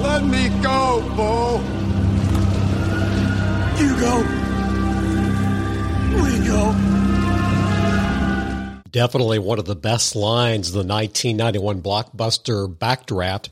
[0.00, 1.60] Let me go, Bull.
[3.78, 4.18] You go.
[6.22, 6.74] We go.
[8.90, 13.50] Definitely one of the best lines of the 1991 blockbuster Backdraft.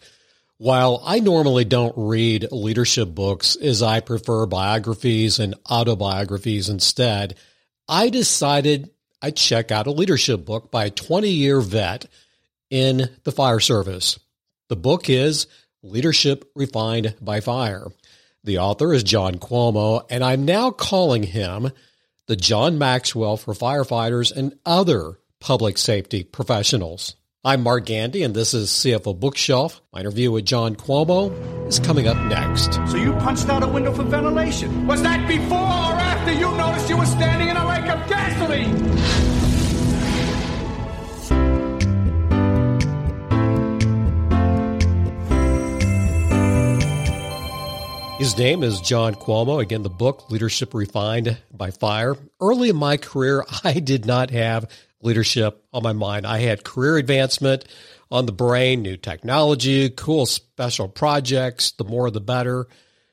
[0.56, 7.36] While I normally don't read leadership books as I prefer biographies and autobiographies instead,
[7.88, 8.90] I decided
[9.20, 12.06] I'd check out a leadership book by a 20 year vet
[12.70, 14.18] in the fire service.
[14.68, 15.46] The book is
[15.84, 17.86] Leadership Refined by Fire.
[18.42, 21.70] The author is John Cuomo, and I'm now calling him
[22.26, 27.16] the John Maxwell for firefighters and other public safety professionals.
[27.44, 29.82] I'm Mark Gandy, and this is CFO Bookshelf.
[29.92, 32.72] My interview with John Cuomo is coming up next.
[32.88, 34.86] So you punched out a window for ventilation.
[34.86, 39.33] Was that before or after you noticed you were standing in a lake of gasoline?
[48.18, 49.60] His name is John Cuomo.
[49.60, 52.16] Again, the book, Leadership Refined by Fire.
[52.40, 54.70] Early in my career, I did not have
[55.02, 56.24] leadership on my mind.
[56.24, 57.64] I had career advancement
[58.12, 62.68] on the brain, new technology, cool special projects, the more the better.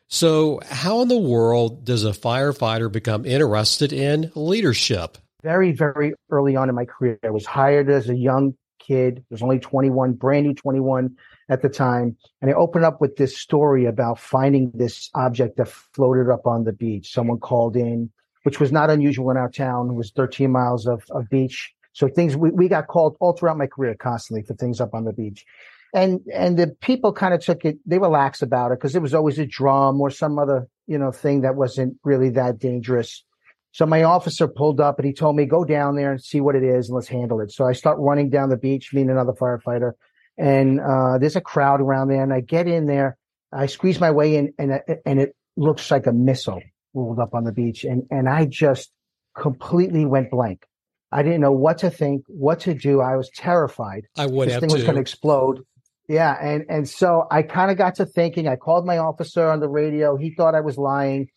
[0.08, 5.17] So, how in the world does a firefighter become interested in leadership?
[5.41, 9.19] Very, very early on in my career, I was hired as a young kid.
[9.19, 11.17] I was only 21, brand new 21
[11.52, 12.16] at the time.
[12.41, 16.63] And I opened up with this story about finding this object that floated up on
[16.63, 17.11] the beach.
[17.11, 18.09] Someone called in,
[18.43, 19.89] which was not unusual in our town.
[19.89, 21.73] It was 13 miles of, of beach.
[21.91, 25.03] So things we, we got called all throughout my career constantly for things up on
[25.03, 25.45] the beach.
[25.93, 29.13] And and the people kind of took it, they relaxed about it because it was
[29.13, 33.25] always a drum or some other, you know, thing that wasn't really that dangerous.
[33.73, 36.55] So my officer pulled up and he told me, go down there and see what
[36.55, 37.52] it is and let's handle it.
[37.52, 39.93] So I start running down the beach, meeting another firefighter
[40.37, 42.23] and uh, there's a crowd around there.
[42.23, 43.17] And I get in there,
[43.51, 46.61] I squeeze my way in, and and it looks like a missile
[46.93, 48.91] rolled up on the beach, and and I just
[49.35, 50.65] completely went blank.
[51.11, 53.02] I didn't know what to think, what to do.
[53.02, 54.08] I was terrified.
[54.17, 54.75] I would this thing to.
[54.75, 55.64] was going to explode.
[56.08, 58.47] Yeah, and and so I kind of got to thinking.
[58.47, 60.17] I called my officer on the radio.
[60.17, 61.30] He thought I was lying.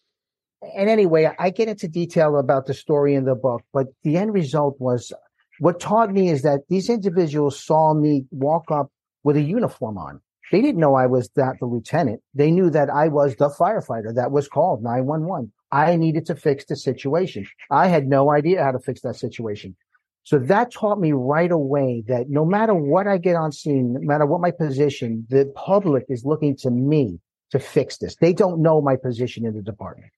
[0.76, 4.32] And anyway, I get into detail about the story in the book, but the end
[4.32, 5.12] result was
[5.58, 8.90] what taught me is that these individuals saw me walk up
[9.22, 10.20] with a uniform on.
[10.52, 12.20] They didn't know I was that the lieutenant.
[12.34, 15.52] They knew that I was the firefighter that was called 911.
[15.72, 17.46] I needed to fix the situation.
[17.70, 19.74] I had no idea how to fix that situation.
[20.22, 24.00] So that taught me right away that no matter what I get on scene, no
[24.02, 28.16] matter what my position, the public is looking to me to fix this.
[28.16, 30.10] They don't know my position in the department.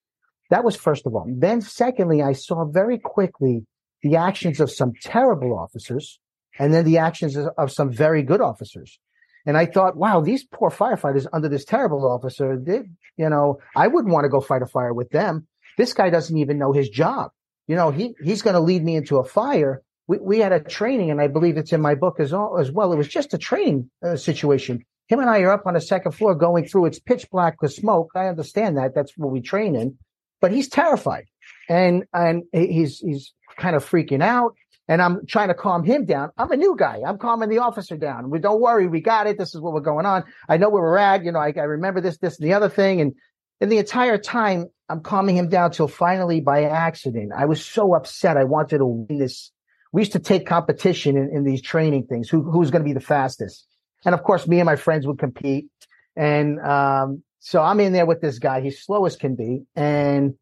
[0.51, 1.27] That was first of all.
[1.29, 3.65] Then secondly, I saw very quickly
[4.03, 6.19] the actions of some terrible officers
[6.59, 8.99] and then the actions of some very good officers.
[9.47, 12.83] And I thought, wow, these poor firefighters under this terrible officer, they,
[13.17, 15.47] you know, I wouldn't want to go fight a fire with them.
[15.79, 17.31] This guy doesn't even know his job.
[17.69, 19.83] You know, he, he's going to lead me into a fire.
[20.09, 22.93] We, we had a training and I believe it's in my book as, as well.
[22.93, 24.85] It was just a training uh, situation.
[25.09, 26.87] Him and I are up on the second floor going through.
[26.87, 28.11] It's pitch black with smoke.
[28.17, 28.95] I understand that.
[28.95, 29.99] That's what we train in,
[30.41, 31.27] but he's terrified
[31.69, 34.55] and, and he's, he's kind of freaking out
[34.89, 36.31] and I'm trying to calm him down.
[36.39, 37.01] I'm a new guy.
[37.07, 38.31] I'm calming the officer down.
[38.31, 38.87] We don't worry.
[38.87, 39.37] We got it.
[39.39, 40.25] This is what we're going on.
[40.49, 41.25] I know where we're at.
[41.25, 43.01] You know, I, I remember this, this, and the other thing.
[43.01, 43.15] And,
[43.61, 47.95] and the entire time I'm calming him down till finally by accident, I was so
[47.95, 48.37] upset.
[48.37, 49.51] I wanted to win this.
[49.93, 52.29] We used to take competition in, in these training things.
[52.29, 53.67] Who, who's going to be the fastest?
[54.05, 55.67] And of course, me and my friends would compete.
[56.15, 58.61] And, um, so I'm in there with this guy.
[58.61, 59.63] He's slow as can be.
[59.75, 60.35] And,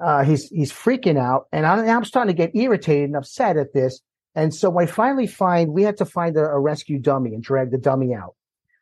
[0.00, 3.72] uh, he's he's freaking out, and I'm, I'm starting to get irritated and upset at
[3.72, 4.00] this.
[4.34, 7.70] And so I finally find we had to find a, a rescue dummy and drag
[7.70, 8.34] the dummy out.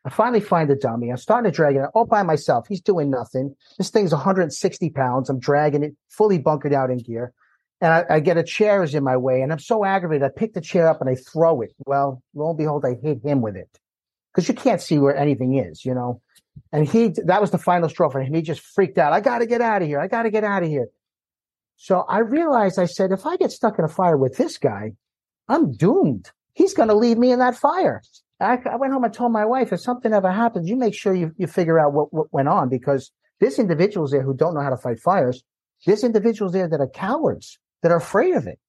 [0.05, 1.09] I finally find the dummy.
[1.09, 2.67] I'm starting to drag it out all by myself.
[2.67, 3.55] He's doing nothing.
[3.77, 5.29] This thing's 160 pounds.
[5.29, 7.33] I'm dragging it fully bunkered out in gear.
[7.81, 10.23] And I, I get a chair is in my way and I'm so aggravated.
[10.23, 11.73] I pick the chair up and I throw it.
[11.85, 13.69] Well, lo and behold, I hit him with it
[14.33, 16.21] because you can't see where anything is, you know?
[16.71, 18.33] And he, that was the final straw for him.
[18.33, 19.11] He just freaked out.
[19.11, 19.99] I got to get out of here.
[19.99, 20.87] I got to get out of here.
[21.77, 24.93] So I realized I said, if I get stuck in a fire with this guy,
[25.47, 26.31] I'm doomed.
[26.53, 28.01] He's going to leave me in that fire.
[28.39, 31.13] I, I, went home and told my wife, if something ever happens, you make sure
[31.13, 34.61] you, you figure out what, what went on because there's individuals there who don't know
[34.61, 35.43] how to fight fires.
[35.85, 38.59] There's individuals there that are cowards, that are afraid of it.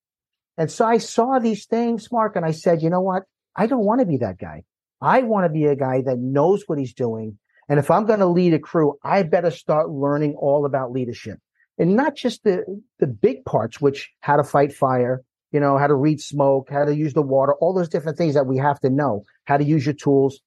[0.58, 3.22] And so I saw these things, Mark, and I said, you know what?
[3.56, 4.64] I don't want to be that guy.
[5.00, 7.38] I want to be a guy that knows what he's doing.
[7.70, 11.38] And if I'm going to lead a crew, I better start learning all about leadership
[11.78, 12.64] and not just the,
[12.98, 15.22] the big parts, which how to fight fire,
[15.52, 18.34] you know, how to read smoke, how to use the water, all those different things
[18.34, 20.40] that we have to know, how to use your tools.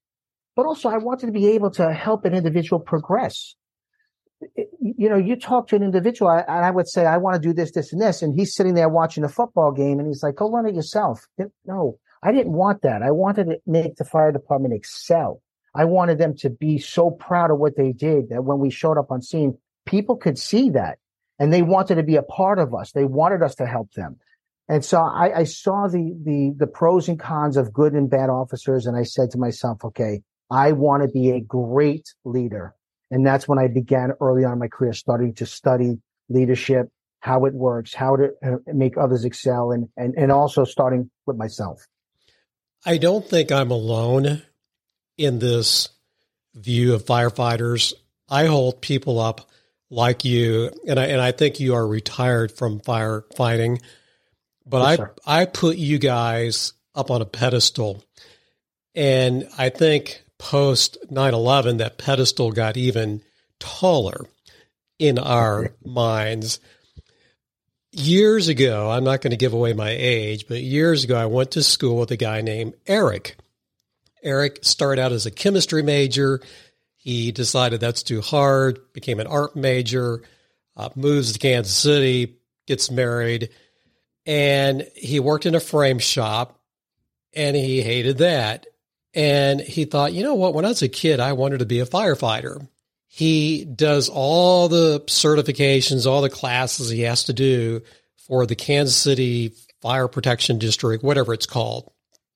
[0.55, 3.55] but also I wanted to be able to help an individual progress.
[4.79, 7.53] You know, you talk to an individual and I would say, I want to do
[7.53, 8.21] this, this, and this.
[8.21, 11.25] And he's sitting there watching a football game and he's like, go learn it yourself.
[11.65, 13.01] No, I didn't want that.
[13.01, 15.41] I wanted to make the fire department excel.
[15.73, 18.97] I wanted them to be so proud of what they did that when we showed
[18.97, 20.97] up on scene, people could see that
[21.41, 22.91] and they wanted to be a part of us.
[22.91, 24.17] They wanted us to help them.
[24.69, 28.29] And so I, I, saw the, the, the pros and cons of good and bad
[28.29, 28.85] officers.
[28.85, 30.21] And I said to myself, okay,
[30.51, 32.75] I want to be a great leader.
[33.09, 35.97] And that's when I began early on in my career, starting to study
[36.29, 36.89] leadership,
[37.21, 41.37] how it works, how to uh, make others excel, and, and, and also starting with
[41.37, 41.87] myself.
[42.85, 44.43] I don't think I'm alone
[45.17, 45.89] in this
[46.53, 47.95] view of firefighters.
[48.29, 49.49] I hold people up
[49.91, 53.81] like you, and I and I think you are retired from firefighting,
[54.65, 55.13] but yes, I sir.
[55.27, 58.03] I put you guys up on a pedestal,
[58.95, 63.21] and I think post 9-11 that pedestal got even
[63.59, 64.25] taller
[64.97, 66.59] in our minds.
[67.91, 71.51] Years ago, I'm not going to give away my age, but years ago, I went
[71.51, 73.35] to school with a guy named Eric.
[74.23, 76.39] Eric started out as a chemistry major
[77.03, 80.21] he decided that's too hard, became an art major,
[80.77, 82.37] uh, moves to Kansas City,
[82.67, 83.49] gets married,
[84.27, 86.59] and he worked in a frame shop
[87.33, 88.67] and he hated that.
[89.15, 90.53] And he thought, you know what?
[90.53, 92.67] When I was a kid, I wanted to be a firefighter.
[93.07, 97.81] He does all the certifications, all the classes he has to do
[98.27, 101.91] for the Kansas City Fire Protection District, whatever it's called.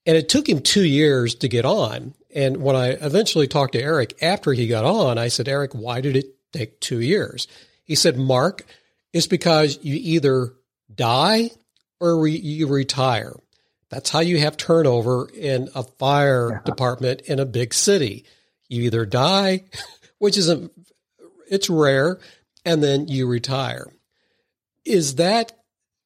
[0.08, 2.16] And it took him two years to get on.
[2.36, 6.02] And when I eventually talked to Eric after he got on, I said, Eric, why
[6.02, 7.48] did it take two years?
[7.86, 8.66] He said, Mark,
[9.14, 10.54] it's because you either
[10.94, 11.52] die
[12.02, 13.34] or re- you retire.
[13.90, 18.26] That's how you have turnover in a fire department in a big city.
[18.68, 19.64] You either die,
[20.18, 20.74] which isn't,
[21.50, 22.20] it's rare,
[22.66, 23.88] and then you retire.
[24.84, 25.54] Is that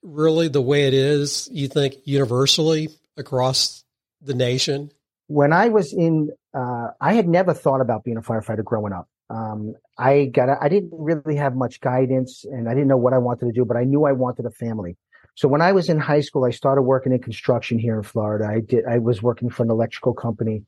[0.04, 3.84] really the way it is, you think, universally across
[4.22, 4.92] the nation?
[5.30, 9.08] When I was in, uh, I had never thought about being a firefighter growing up.
[9.30, 13.20] Um, I got, I didn't really have much guidance and I didn't know what I
[13.20, 14.98] wanted to do, but I knew I wanted a family.
[15.36, 18.48] So when I was in high school, I started working in construction here in Florida.
[18.48, 20.64] I did, I was working for an electrical company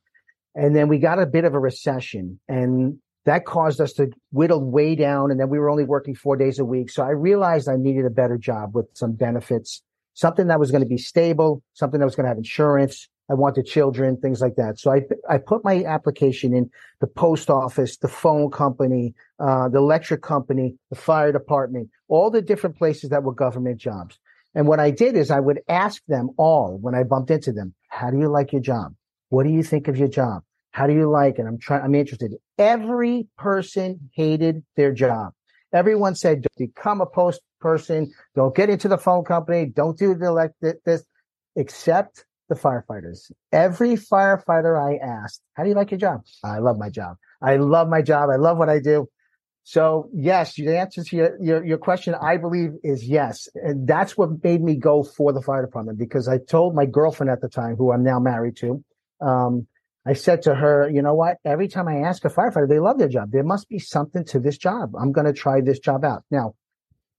[0.53, 4.63] and then we got a bit of a recession and that caused us to whittle
[4.63, 5.31] way down.
[5.31, 6.91] And then we were only working four days a week.
[6.91, 9.81] So I realized I needed a better job with some benefits,
[10.13, 13.33] something that was going to be stable, something that was going to have insurance, I
[13.33, 14.77] wanted children, things like that.
[14.77, 16.69] So I, I put my application in
[16.99, 22.41] the post office, the phone company, uh, the electric company, the fire department, all the
[22.41, 24.19] different places that were government jobs.
[24.53, 27.73] And what I did is I would ask them all when I bumped into them,
[27.87, 28.93] how do you like your job?
[29.29, 30.43] What do you think of your job?
[30.71, 31.45] How do you like it?
[31.45, 32.33] I'm trying, I'm interested.
[32.57, 35.31] Every person hated their job.
[35.71, 38.11] Everyone said, become a post person.
[38.35, 39.67] Don't get into the phone company.
[39.73, 41.05] Don't do the elect this,
[41.55, 43.31] except the firefighters.
[43.53, 46.23] Every firefighter I asked, how do you like your job?
[46.43, 47.15] I love my job.
[47.41, 48.29] I love my job.
[48.29, 49.07] I love what I do.
[49.63, 53.47] So yes, the answer to your, your, your, question, I believe is yes.
[53.55, 57.29] And that's what made me go for the fire department because I told my girlfriend
[57.29, 58.83] at the time, who I'm now married to,
[59.21, 59.67] um,
[60.05, 61.37] I said to her, you know what?
[61.45, 63.31] Every time I ask a firefighter, they love their job.
[63.31, 64.93] There must be something to this job.
[64.99, 66.23] I'm going to try this job out.
[66.29, 66.55] Now,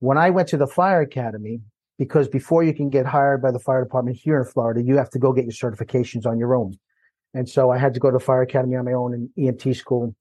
[0.01, 1.61] when I went to the fire academy,
[1.99, 5.11] because before you can get hired by the fire department here in Florida, you have
[5.11, 6.75] to go get your certifications on your own.
[7.35, 10.15] And so I had to go to fire academy on my own in EMT school.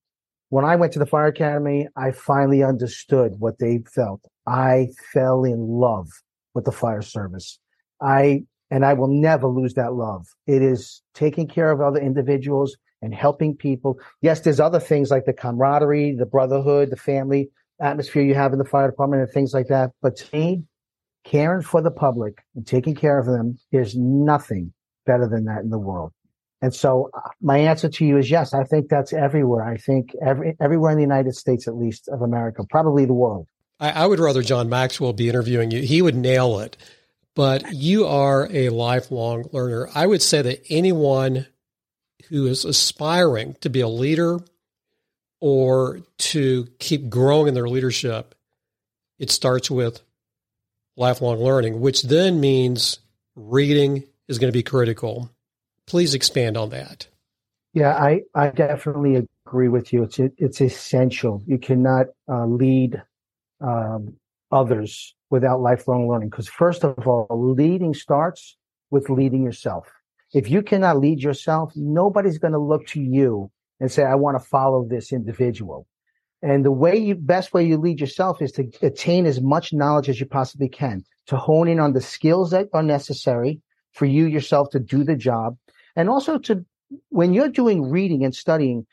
[0.49, 4.21] When I went to the fire academy, I finally understood what they felt.
[4.47, 6.09] I fell in love
[6.53, 7.59] with the fire service.
[8.01, 10.27] I, and I will never lose that love.
[10.47, 13.99] It is taking care of other individuals and helping people.
[14.21, 17.49] Yes, there's other things like the camaraderie, the brotherhood, the family
[17.79, 19.91] atmosphere you have in the fire department and things like that.
[20.01, 20.63] But to me,
[21.23, 24.73] caring for the public and taking care of them, there's nothing
[25.05, 26.11] better than that in the world.
[26.61, 28.53] And so uh, my answer to you is yes.
[28.53, 29.63] I think that's everywhere.
[29.63, 33.47] I think every, everywhere in the United States, at least of America, probably the world.
[33.79, 35.81] I, I would rather John Maxwell be interviewing you.
[35.81, 36.77] He would nail it.
[37.33, 39.89] But you are a lifelong learner.
[39.95, 41.47] I would say that anyone
[42.27, 44.39] who is aspiring to be a leader
[45.39, 48.35] or to keep growing in their leadership,
[49.17, 50.01] it starts with
[50.95, 52.99] lifelong learning, which then means
[53.35, 55.31] reading is going to be critical.
[55.87, 57.07] Please expand on that.
[57.73, 60.03] Yeah, I, I definitely agree with you.
[60.03, 61.41] It's it's essential.
[61.45, 63.01] You cannot uh, lead
[63.61, 64.17] um,
[64.51, 66.29] others without lifelong learning.
[66.29, 68.57] Because first of all, leading starts
[68.89, 69.87] with leading yourself.
[70.33, 74.39] If you cannot lead yourself, nobody's going to look to you and say, I want
[74.39, 75.87] to follow this individual.
[76.41, 80.09] And the way you, best way you lead yourself is to attain as much knowledge
[80.09, 83.61] as you possibly can, to hone in on the skills that are necessary
[83.93, 85.57] for you yourself to do the job.
[85.95, 86.65] And also to,
[87.09, 88.87] when you're doing reading and studying,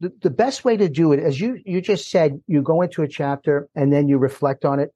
[0.00, 3.02] the, the best way to do it, as you, you just said, you go into
[3.02, 4.92] a chapter and then you reflect on it.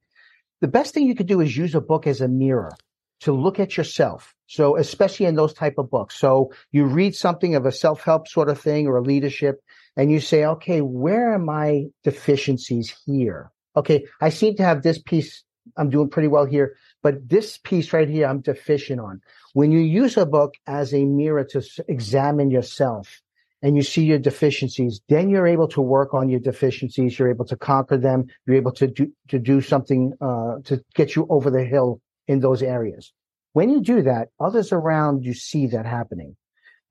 [0.60, 2.72] The best thing you could do is use a book as a mirror
[3.20, 4.34] to look at yourself.
[4.46, 6.16] So especially in those type of books.
[6.16, 9.62] So you read something of a self-help sort of thing or a leadership
[9.96, 13.50] and you say, okay, where are my deficiencies here?
[13.76, 14.06] Okay.
[14.20, 15.42] I seem to have this piece.
[15.76, 19.20] I'm doing pretty well here, but this piece right here, I'm deficient on.
[19.54, 23.22] When you use a book as a mirror to examine yourself
[23.62, 27.18] and you see your deficiencies, then you're able to work on your deficiencies.
[27.18, 28.26] You're able to conquer them.
[28.46, 32.40] You're able to do, to do something, uh, to get you over the hill in
[32.40, 33.12] those areas.
[33.54, 36.36] When you do that, others around you see that happening.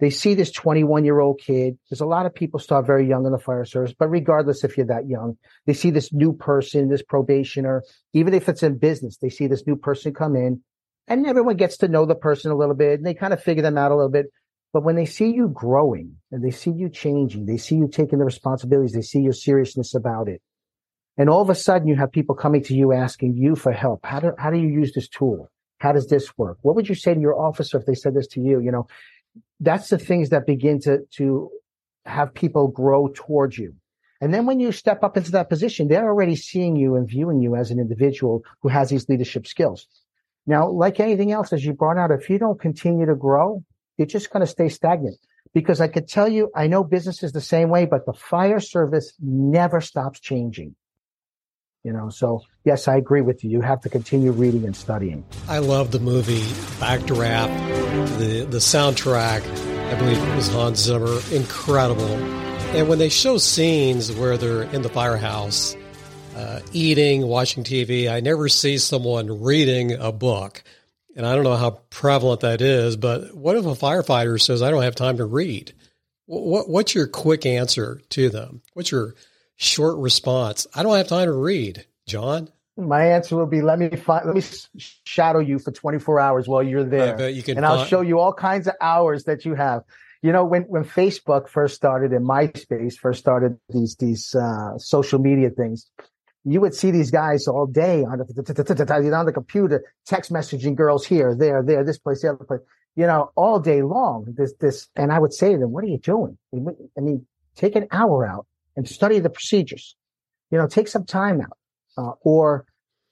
[0.04, 1.78] They see this 21 year old kid.
[1.90, 4.76] There's a lot of people start very young in the fire service, but regardless if
[4.76, 9.16] you're that young, they see this new person, this probationer, even if it's in business,
[9.22, 10.62] they see this new person come in
[11.08, 13.64] and everyone gets to know the person a little bit and they kind of figure
[13.64, 14.26] them out a little bit.
[14.74, 18.20] But when they see you growing and they see you changing, they see you taking
[18.20, 20.42] the responsibilities, they see your seriousness about it.
[21.16, 24.06] And all of a sudden you have people coming to you asking you for help.
[24.06, 25.50] How do, how do you use this tool?
[25.78, 26.58] How does this work?
[26.62, 28.60] What would you say to your officer if they said this to you?
[28.60, 28.88] You know,
[29.64, 31.50] that's the things that begin to, to
[32.06, 33.76] have people grow towards you.
[34.22, 37.42] And then when you step up into that position, they're already seeing you and viewing
[37.42, 39.88] you as an individual who has these leadership skills.
[40.46, 43.64] Now, like anything else, as you brought out, if you don't continue to grow,
[43.98, 45.18] you're just going to stay stagnant.
[45.54, 48.60] Because I could tell you, I know business is the same way, but the fire
[48.60, 50.76] service never stops changing.
[51.84, 53.50] You know, so yes, I agree with you.
[53.50, 55.26] You have to continue reading and studying.
[55.50, 56.42] I love the movie
[56.80, 59.42] Backdraft, the the soundtrack.
[59.92, 62.16] I believe it was Hans Zimmer, incredible.
[62.74, 65.76] And when they show scenes where they're in the firehouse,
[66.36, 70.64] uh, eating, watching TV, I never see someone reading a book.
[71.16, 74.72] And I don't know how prevalent that is, but what if a firefighter says, "I
[74.72, 75.74] don't have time to read"?
[76.28, 78.62] What, what's your quick answer to them?
[78.74, 79.16] What's your
[79.56, 80.68] short response.
[80.74, 82.50] I don't have time to read, John.
[82.76, 84.42] My answer will be let me find, let me
[85.04, 87.30] shadow you for 24 hours while you're there.
[87.30, 89.84] you can and I'll show you all kinds of hours that you have.
[90.24, 95.20] You know, when, when Facebook first started and MySpace first started these, these, uh, social
[95.20, 95.92] media things,
[96.46, 101.06] you would see these guys all day on the, on the computer, text messaging girls
[101.06, 102.62] here, there, there, this place, the other place,
[102.96, 104.26] you know, all day long.
[104.36, 106.38] This, this, and I would say to them, what are you doing?
[106.56, 109.96] I mean, take an hour out and study the procedures.
[110.52, 111.58] You know, take some time out,
[111.98, 112.66] uh, or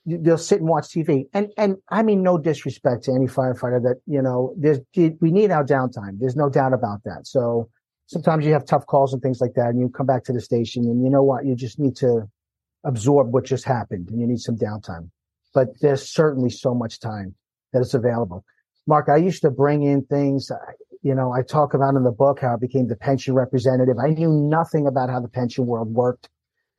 [0.05, 1.25] they'll sit and watch TV.
[1.33, 5.51] And and I mean, no disrespect to any firefighter that you know, there's we need
[5.51, 6.19] our downtime.
[6.19, 7.25] There's no doubt about that.
[7.25, 7.69] So
[8.07, 10.41] sometimes you have tough calls and things like that, and you come back to the
[10.41, 12.29] station, and you know what, you just need to
[12.83, 15.09] absorb what just happened, and you need some downtime.
[15.53, 17.35] But there's certainly so much time
[17.73, 18.45] that is available.
[18.87, 20.51] Mark, I used to bring in things
[21.01, 23.95] you know, I talk about in the book how I became the pension representative.
[23.97, 26.29] I knew nothing about how the pension world worked.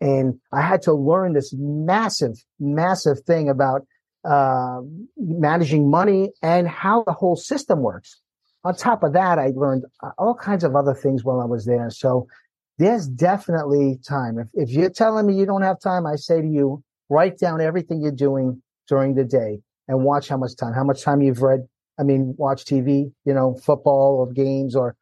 [0.01, 3.87] And I had to learn this massive, massive thing about
[4.25, 4.81] uh,
[5.17, 8.21] managing money and how the whole system works.
[8.65, 11.65] On top of that, I learned uh, all kinds of other things while I was
[11.65, 11.91] there.
[11.91, 12.29] So
[12.79, 14.39] there's definitely time.
[14.39, 17.61] If, if you're telling me you don't have time, I say to you, write down
[17.61, 21.43] everything you're doing during the day and watch how much time, how much time you've
[21.43, 21.67] read,
[21.99, 24.97] I mean, watch TV, you know, football or games or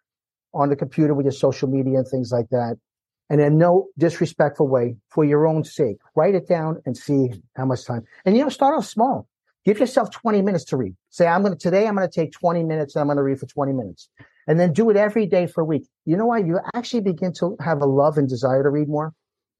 [0.52, 2.76] on the computer with your social media and things like that.
[3.28, 7.64] And in no disrespectful way, for your own sake, write it down and see how
[7.64, 8.04] much time.
[8.24, 9.28] And you know, start off small.
[9.64, 10.96] Give yourself 20 minutes to read.
[11.10, 13.22] Say, I'm going to, today I'm going to take 20 minutes and I'm going to
[13.22, 14.08] read for 20 minutes.
[14.48, 15.86] And then do it every day for a week.
[16.06, 16.44] You know what?
[16.44, 19.12] You actually begin to have a love and desire to read more.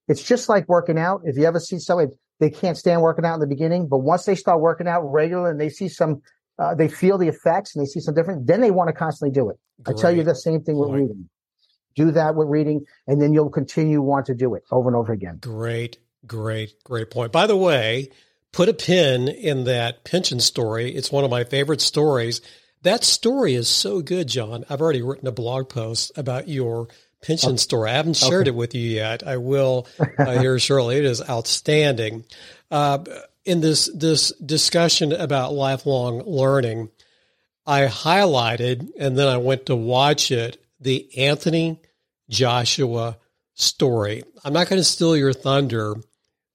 [0.08, 1.20] It's just like working out.
[1.24, 4.24] If you ever see somebody, they can't stand working out in the beginning, but once
[4.24, 6.22] they start working out regular and they see some
[6.60, 9.32] uh, they feel the effects and they see some different, then they want to constantly
[9.32, 9.58] do it.
[9.82, 9.96] Great.
[9.96, 11.02] I tell you the same thing with Great.
[11.02, 11.28] reading.
[11.96, 15.12] Do that with reading, and then you'll continue want to do it over and over
[15.12, 15.38] again.
[15.40, 17.32] Great, great, great point.
[17.32, 18.10] By the way,
[18.52, 20.94] put a pin in that pension story.
[20.94, 22.42] It's one of my favorite stories.
[22.82, 24.64] That story is so good, John.
[24.70, 26.88] I've already written a blog post about your
[27.22, 27.90] pension story.
[27.90, 28.50] I haven't shared okay.
[28.50, 29.26] it with you yet.
[29.26, 29.86] I will
[30.18, 30.98] uh, here shortly.
[30.98, 32.24] It is outstanding.
[32.70, 33.04] Uh,
[33.44, 36.90] in this this discussion about lifelong learning,
[37.66, 41.80] I highlighted and then I went to watch it the Anthony
[42.28, 43.18] Joshua
[43.54, 44.22] story.
[44.44, 45.96] I'm not going to steal your thunder,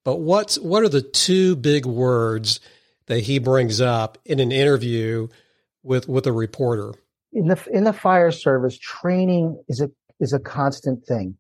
[0.04, 2.60] but what's what are the two big words
[3.08, 5.28] that he brings up in an interview
[5.84, 6.94] with with a reporter?
[7.34, 9.90] In the in the fire service, training is a
[10.20, 11.38] is a constant thing.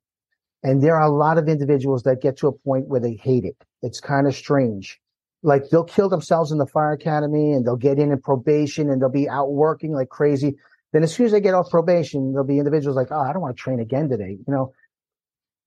[0.63, 3.45] And there are a lot of individuals that get to a point where they hate
[3.45, 3.55] it.
[3.83, 4.99] It's kind of strange.
[5.45, 9.01] Like they'll kill themselves in the fire academy and they'll get in in probation and
[9.01, 10.55] they'll be out working like crazy.
[10.91, 13.41] Then as soon as they get off probation, there'll be individuals like, oh, I don't
[13.41, 14.37] want to train again today.
[14.39, 14.73] You know,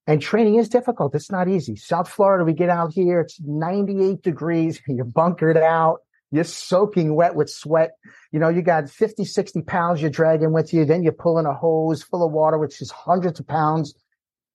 [0.09, 1.15] and training is difficult.
[1.15, 1.77] It's not easy.
[1.77, 4.81] South Florida, we get out here, it's 98 degrees.
[4.89, 5.99] You're bunkered out.
[6.31, 7.93] You're soaking wet with sweat.
[8.33, 10.85] You know, you got 50, 60 pounds you're dragging with you.
[10.85, 13.95] Then you're pulling a hose full of water, which is hundreds of pounds.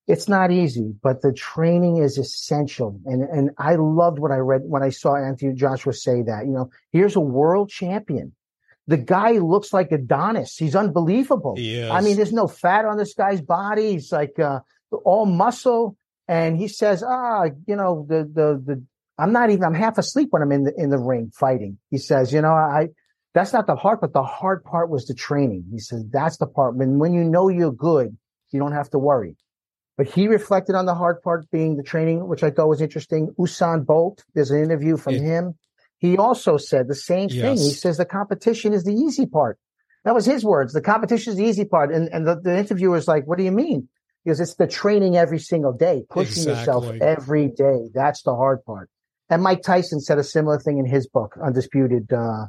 [0.05, 2.99] It's not easy, but the training is essential.
[3.05, 6.51] And, and I loved what I read when I saw Anthony Joshua say that, you
[6.51, 8.33] know, here's a world champion.
[8.87, 10.57] The guy looks like Adonis.
[10.57, 11.55] He's unbelievable.
[11.93, 13.93] I mean, there's no fat on this guy's body.
[13.93, 14.59] He's like, uh,
[15.05, 15.95] all muscle.
[16.27, 18.83] And he says, ah, you know, the, the, the,
[19.17, 21.77] I'm not even, I'm half asleep when I'm in the, in the ring fighting.
[21.91, 22.89] He says, you know, I,
[23.33, 25.65] that's not the hard, but the hard part was the training.
[25.71, 26.75] He says, that's the part.
[26.75, 28.17] When, when you know you're good,
[28.51, 29.37] you don't have to worry.
[29.97, 33.29] But he reflected on the hard part being the training, which I thought was interesting.
[33.37, 35.55] Usain Bolt, there's an interview from it, him.
[35.99, 37.41] He also said the same yes.
[37.41, 37.57] thing.
[37.57, 39.59] He says the competition is the easy part.
[40.03, 40.73] That was his words.
[40.73, 41.93] The competition is the easy part.
[41.93, 43.87] And, and the, the interviewer is like, what do you mean?
[44.23, 46.59] because it's the training every single day, pushing exactly.
[46.59, 47.89] yourself every day.
[47.93, 48.89] That's the hard part.
[49.29, 52.11] And Mike Tyson said a similar thing in his book, Undisputed.
[52.11, 52.45] Uh,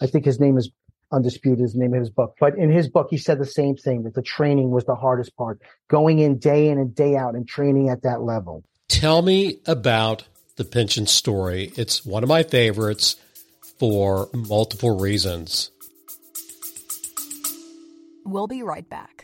[0.00, 0.70] I think his name is
[1.14, 2.36] Undisputed, is the name of his book.
[2.40, 5.36] But in his book, he said the same thing that the training was the hardest
[5.36, 8.64] part, going in day in and day out and training at that level.
[8.88, 10.24] Tell me about
[10.56, 11.72] the pension story.
[11.76, 13.16] It's one of my favorites
[13.78, 15.70] for multiple reasons.
[18.24, 19.23] We'll be right back.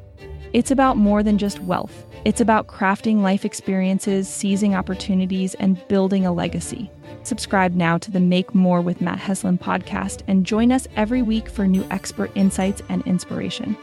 [0.53, 2.05] It's about more than just wealth.
[2.25, 6.91] It's about crafting life experiences, seizing opportunities, and building a legacy.
[7.23, 11.47] Subscribe now to the Make More with Matt Heslin podcast and join us every week
[11.47, 13.77] for new expert insights and inspiration.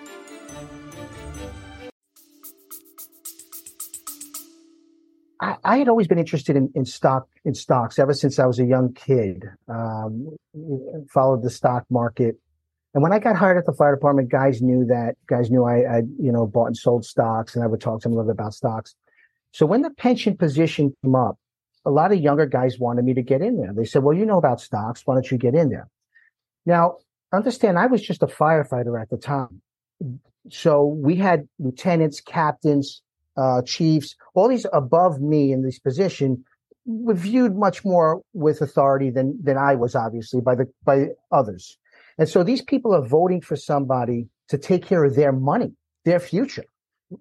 [5.41, 8.65] I, had always been interested in, in stock in stocks ever since I was a
[8.65, 9.45] young kid.
[9.69, 10.37] Um,
[11.09, 12.37] followed the stock market
[12.95, 15.99] and when I got hired at the fire department, guys knew that guys knew I,
[15.99, 18.33] I, you know, bought and sold stocks and I would talk to them a little
[18.33, 18.95] bit about stocks.
[19.53, 21.39] So when the pension position came up,
[21.85, 23.73] a lot of younger guys wanted me to get in there.
[23.73, 25.03] They said, well, you know about stocks.
[25.05, 25.89] Why don't you get in there?
[26.67, 26.97] Now,
[27.33, 29.63] understand, I was just a firefighter at the time.
[30.51, 33.03] So we had lieutenants, captains,
[33.37, 36.45] uh, chiefs, all these above me in this position
[36.85, 41.79] were viewed much more with authority than, than I was, obviously, by the, by others.
[42.19, 45.73] And so these people are voting for somebody to take care of their money,
[46.05, 46.65] their future,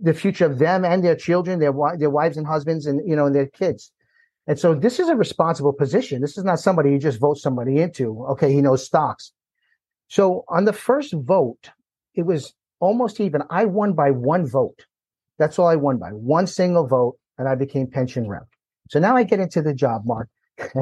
[0.02, 3.28] the future of them and their children, their their wives and husbands, and you know,
[3.28, 3.92] and their kids.
[4.48, 6.22] And so this is a responsible position.
[6.22, 8.26] This is not somebody you just vote somebody into.
[8.32, 9.34] Okay, he knows stocks.
[10.08, 11.70] So on the first vote,
[12.16, 13.44] it was almost even.
[13.50, 14.86] I won by one vote.
[15.38, 18.48] That's all I won by one single vote, and I became pension rep.
[18.90, 20.30] So now I get into the job, Mark.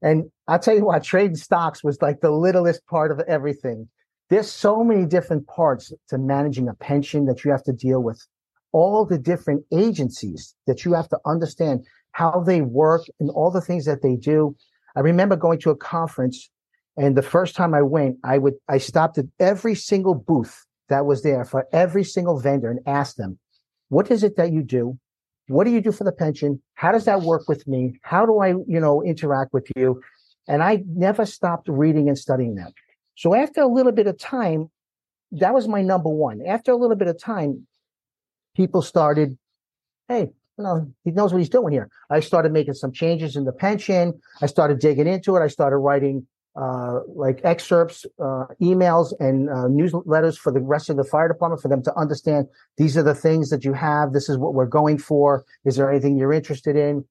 [0.00, 3.88] And I'll tell you what, trading stocks was like the littlest part of everything.
[4.30, 8.24] There's so many different parts to managing a pension that you have to deal with.
[8.72, 13.60] All the different agencies that you have to understand how they work and all the
[13.60, 14.56] things that they do.
[14.96, 16.50] I remember going to a conference
[16.96, 21.06] and the first time I went, I would, I stopped at every single booth that
[21.06, 23.38] was there for every single vendor and asked them,
[23.88, 24.98] what is it that you do?
[25.48, 26.62] What do you do for the pension?
[26.74, 27.98] How does that work with me?
[28.02, 30.00] How do I, you know, interact with you?
[30.48, 32.72] And I never stopped reading and studying that.
[33.16, 34.70] So after a little bit of time,
[35.32, 36.40] that was my number one.
[36.46, 37.66] After a little bit of time,
[38.56, 39.38] people started,
[40.08, 41.88] hey, you know, he knows what he's doing here.
[42.10, 44.20] I started making some changes in the pension.
[44.40, 45.40] I started digging into it.
[45.40, 50.96] I started writing uh, like excerpts, uh, emails, and uh, newsletters for the rest of
[50.96, 54.12] the fire department for them to understand these are the things that you have.
[54.12, 55.44] This is what we're going for.
[55.64, 57.04] Is there anything you're interested in?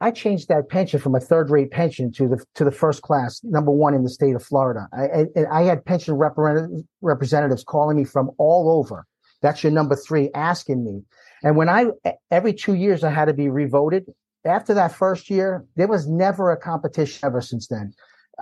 [0.00, 3.42] I changed that pension from a third rate pension to the to the first class,
[3.44, 4.88] number one in the state of Florida.
[4.94, 9.06] I, I, I had pension representatives calling me from all over.
[9.42, 11.02] That's your number three, asking me.
[11.42, 11.88] And when I
[12.30, 14.06] every two years I had to be revoted.
[14.42, 17.92] After that first year, there was never a competition ever since then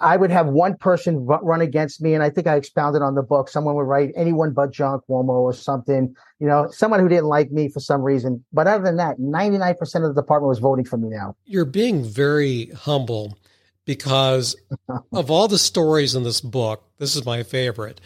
[0.00, 3.22] I would have one person run against me, and I think I expounded on the
[3.22, 3.48] book.
[3.48, 7.50] Someone would write anyone but John Cuomo or something, you know, someone who didn't like
[7.50, 8.44] me for some reason.
[8.52, 11.36] But other than that, 99% of the department was voting for me now.
[11.44, 13.38] You're being very humble
[13.84, 14.56] because
[15.12, 18.00] of all the stories in this book, this is my favorite.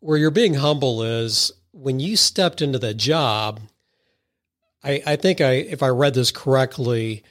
[0.00, 3.60] Where you're being humble is when you stepped into that job.
[4.82, 7.22] I, I think I, if I read this correctly,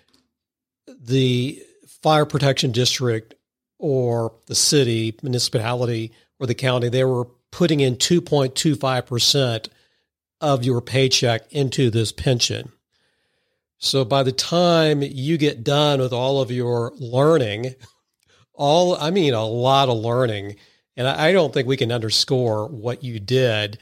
[0.87, 1.63] the
[2.01, 3.35] fire protection district
[3.77, 9.67] or the city, municipality, or the county, they were putting in 2.25%
[10.41, 12.71] of your paycheck into this pension.
[13.77, 17.75] So by the time you get done with all of your learning,
[18.53, 20.57] all, I mean, a lot of learning,
[20.97, 23.79] and I don't think we can underscore what you did,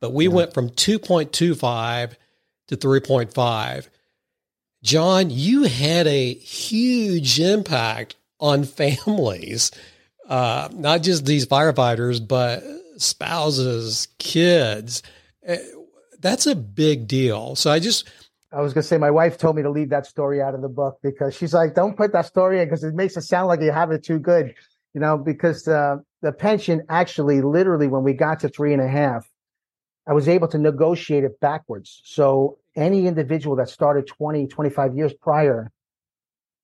[0.00, 0.34] but we yeah.
[0.34, 2.14] went from 2.25
[2.68, 3.88] to 3.5.
[4.82, 9.70] John, you had a huge impact on families,
[10.28, 12.62] uh, not just these firefighters, but
[12.96, 15.02] spouses, kids.
[15.44, 15.58] Eh,
[16.20, 17.56] that's a big deal.
[17.56, 18.08] So I just.
[18.50, 20.62] I was going to say, my wife told me to leave that story out of
[20.62, 23.46] the book because she's like, don't put that story in because it makes it sound
[23.46, 24.54] like you have it too good,
[24.94, 28.88] you know, because uh, the pension actually, literally, when we got to three and a
[28.88, 29.30] half,
[30.06, 32.00] I was able to negotiate it backwards.
[32.04, 35.70] So any individual that started 20, 25 years prior,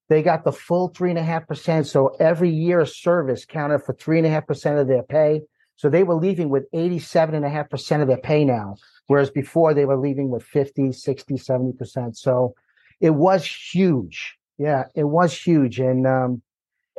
[0.08, 1.86] they got the full three and a half percent.
[1.86, 5.42] So every year of service counted for three and a half percent of their pay.
[5.76, 8.76] So they were leaving with 87 and a half percent of their pay now.
[9.06, 12.16] Whereas before they were leaving with 50, 60, 70 percent.
[12.16, 12.54] So
[13.00, 14.36] it was huge.
[14.56, 15.80] Yeah, it was huge.
[15.80, 16.42] And, um,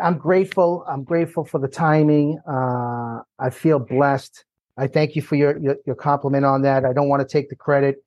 [0.02, 0.84] I'm grateful.
[0.88, 2.40] I'm grateful for the timing.
[2.48, 4.44] Uh, I feel blessed.
[4.78, 6.84] I thank you for your, your, your compliment on that.
[6.84, 8.04] I don't want to take the credit.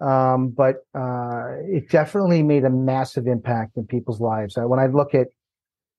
[0.00, 4.56] Um, but uh, it definitely made a massive impact in people's lives.
[4.56, 5.28] Uh, when I look at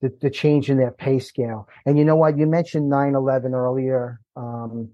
[0.02, 3.54] the, the, change in their pay scale, and you know what, you mentioned 9 11
[3.54, 4.90] earlier, um,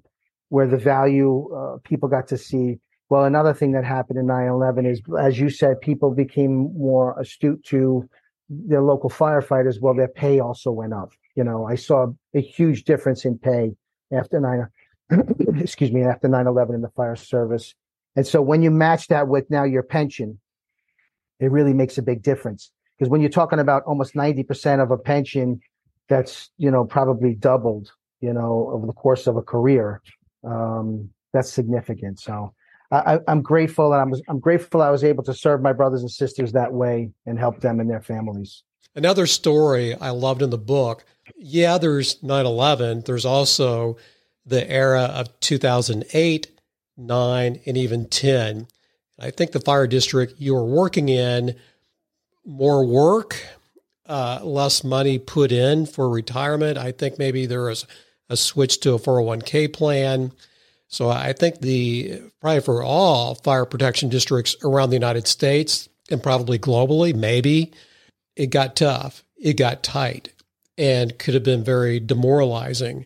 [0.49, 2.79] where the value uh, people got to see.
[3.09, 7.17] Well, another thing that happened in 9 11 is, as you said, people became more
[7.17, 8.09] astute to
[8.49, 9.79] their local firefighters.
[9.79, 11.13] Well, their pay also went up.
[11.35, 13.71] You know, I saw a huge difference in pay
[14.11, 14.67] after 9
[15.61, 17.73] excuse me, after 9 11 in the fire service.
[18.17, 20.39] And so when you match that with now your pension,
[21.39, 22.71] it really makes a big difference.
[22.97, 25.59] Because when you're talking about almost 90% of a pension
[26.09, 30.01] that's, you know, probably doubled, you know, over the course of a career,
[30.43, 32.19] um, that's significant.
[32.19, 32.55] So
[32.89, 36.09] I, am grateful and I'm, I'm grateful I was able to serve my brothers and
[36.09, 38.63] sisters that way and help them and their families.
[38.95, 41.05] Another story I loved in the book.
[41.35, 43.03] Yeah, there's 9 11.
[43.05, 43.97] There's also
[44.43, 46.56] the era of 2008
[46.97, 48.67] nine, and even 10.
[49.19, 51.55] I think the fire district you were working in,
[52.45, 53.43] more work,
[54.05, 56.77] uh, less money put in for retirement.
[56.77, 57.85] I think maybe there was
[58.29, 60.31] a switch to a 401k plan.
[60.87, 66.23] So I think the probably for all fire protection districts around the United States and
[66.23, 67.73] probably globally, maybe
[68.35, 70.29] it got tough, it got tight,
[70.77, 73.05] and could have been very demoralizing.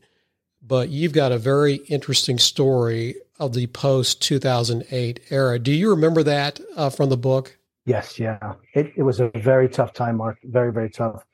[0.62, 5.58] But you've got a very interesting story of the post 2008 era.
[5.58, 7.58] Do you remember that uh, from the book?
[7.86, 8.54] Yes, yeah.
[8.75, 10.38] It, it was a very tough time, Mark.
[10.43, 11.25] Very, very tough.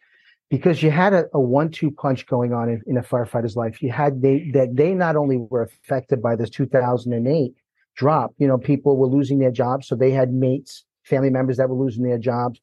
[0.50, 3.84] Because you had a, a one-two punch going on in, in, a firefighter's life.
[3.84, 7.54] You had they that they not only were affected by this 2008
[7.96, 8.34] drop.
[8.38, 11.76] You know, people were losing their jobs, so they had mates, family members that were
[11.76, 12.62] losing their jobs.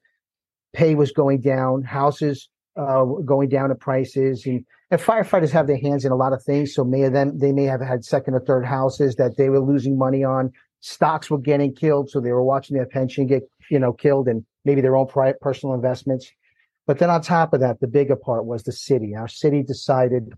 [0.72, 1.82] Pay was going down.
[1.82, 6.32] Houses uh, going down in prices, and and firefighters have their hands in a lot
[6.32, 6.74] of things.
[6.74, 9.60] So may of them they may have had second or third houses that they were
[9.60, 10.52] losing money on.
[10.80, 14.44] Stocks were getting killed, so they were watching their pension get you know killed, and
[14.64, 16.30] maybe their own private personal investments.
[16.86, 19.14] But then on top of that, the bigger part was the city.
[19.16, 20.34] Our city decided,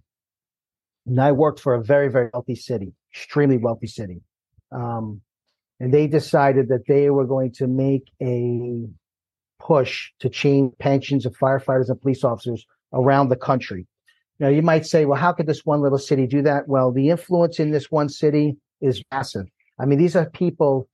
[1.07, 4.21] and I worked for a very very wealthy city, extremely wealthy city,
[4.73, 5.23] um,
[5.81, 8.87] and they decided that they were going to make a
[9.59, 13.87] push to change pensions of firefighters and police officers around the country.
[14.39, 16.69] Now, you might say, well, how could this one little city do that?
[16.69, 19.47] Well, the influence in this one city is massive.
[19.79, 20.89] I mean, these are people.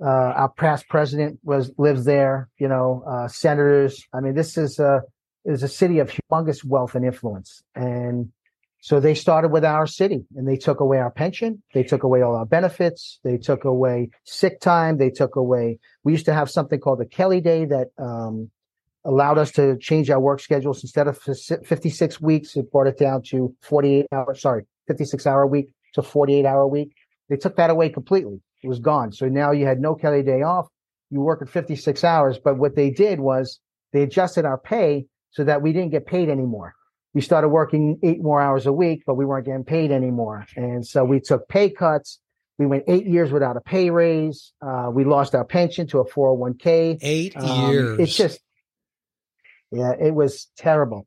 [0.00, 2.48] Uh, our past president was lives there.
[2.58, 4.04] You know, uh, senators.
[4.12, 5.02] I mean, this is a
[5.44, 7.62] is a city of humongous wealth and influence.
[7.74, 8.32] And
[8.82, 11.62] so they started with our city, and they took away our pension.
[11.72, 13.20] They took away all our benefits.
[13.22, 14.98] They took away sick time.
[14.98, 15.78] They took away.
[16.02, 18.50] We used to have something called the Kelly Day that um,
[19.04, 23.22] allowed us to change our work schedules instead of 56 weeks it brought it down
[23.22, 26.92] to 48 hours sorry 56 hour week to 48 hour week
[27.28, 30.42] they took that away completely it was gone so now you had no kelly day
[30.42, 30.68] off
[31.10, 33.58] you work at 56 hours but what they did was
[33.92, 36.74] they adjusted our pay so that we didn't get paid anymore
[37.14, 40.46] we started working eight more hours a week, but we weren't getting paid anymore.
[40.56, 42.18] And so we took pay cuts.
[42.58, 44.52] We went eight years without a pay raise.
[44.60, 46.98] Uh, we lost our pension to a 401k.
[47.02, 47.98] Eight um, years.
[47.98, 48.40] It's just,
[49.70, 51.06] yeah, it was terrible.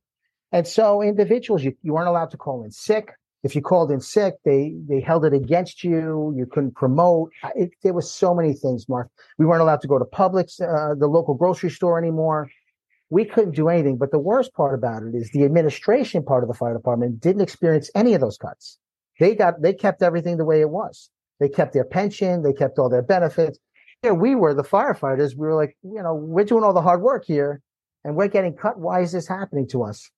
[0.51, 3.11] And so individuals, you, you weren't allowed to call in sick.
[3.43, 6.33] If you called in sick, they they held it against you.
[6.35, 7.31] You couldn't promote.
[7.55, 9.07] It, there was so many things, Mark.
[9.37, 12.49] We weren't allowed to go to Publix, uh, the local grocery store anymore
[13.15, 13.95] we couldn't do anything.
[13.95, 17.43] But the worst part about it is the administration part of the fire department didn't
[17.43, 18.77] experience any of those cuts.
[19.21, 21.09] They got, they kept everything the way it was.
[21.39, 22.43] They kept their pension.
[22.43, 23.57] They kept all their benefits.
[24.01, 25.31] Here we were the firefighters.
[25.37, 27.61] We were like, you know, we're doing all the hard work here
[28.03, 28.77] and we're getting cut.
[28.79, 30.11] Why is this happening to us?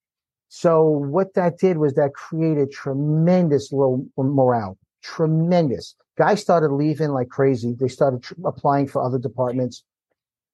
[0.49, 5.95] So what that did was that created tremendous low morale, tremendous.
[6.17, 7.75] Guys started leaving like crazy.
[7.79, 9.83] They started tr- applying for other departments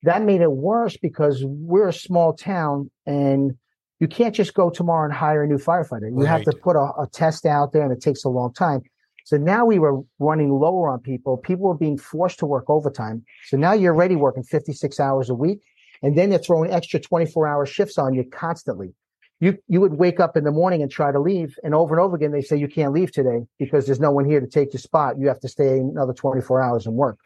[0.03, 3.57] that made it worse because we're a small town and
[3.99, 6.09] you can't just go tomorrow and hire a new firefighter.
[6.09, 6.27] You right.
[6.27, 8.81] have to put a, a, test out there and it takes a long time.
[9.23, 11.37] So now we were running lower on people.
[11.37, 13.23] People were being forced to work overtime.
[13.45, 15.61] So now you're already working 56 hours a week
[16.01, 18.93] and then they're throwing extra 24 hour shifts on you constantly.
[19.39, 22.03] You, you would wake up in the morning and try to leave and over and
[22.03, 24.73] over again, they say you can't leave today because there's no one here to take
[24.73, 25.17] your spot.
[25.17, 27.17] You have to stay another 24 hours and work.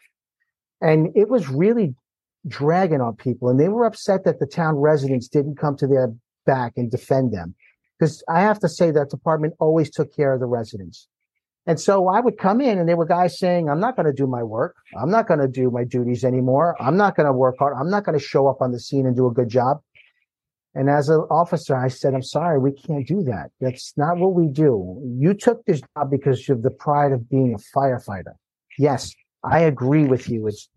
[0.80, 1.94] And it was really
[2.48, 3.48] dragging on people.
[3.48, 6.12] And they were upset that the town residents didn't come to their
[6.46, 7.54] back and defend them.
[7.98, 11.08] Because I have to say that department always took care of the residents.
[11.66, 14.12] And so I would come in and there were guys saying, I'm not going to
[14.12, 14.76] do my work.
[14.98, 16.74] I'm not going to do my duties anymore.
[16.80, 17.76] I'm not going to work hard.
[17.78, 19.82] I'm not going to show up on the scene and do a good job.
[20.74, 23.50] And as an officer, I said, I'm sorry, we can't do that.
[23.60, 25.02] That's not what we do.
[25.18, 28.34] You took this job because of the pride of being a firefighter.
[28.78, 29.12] Yes,
[29.44, 30.46] I agree with you.
[30.46, 30.70] It's